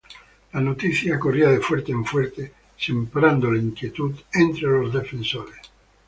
[0.53, 5.57] La noticia corría de fuerte en fuerte, sembrando la inquietud entre los defensores.